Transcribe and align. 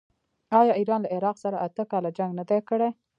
آیا 0.61 0.73
ایران 0.79 0.99
له 1.03 1.09
عراق 1.15 1.35
سره 1.43 1.57
اته 1.65 1.83
کاله 1.91 2.09
جنګ 2.17 2.31
نه 2.39 2.43
دی 2.49 2.59
کړی؟ 2.69 2.89